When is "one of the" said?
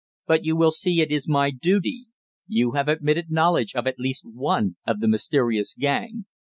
4.25-5.07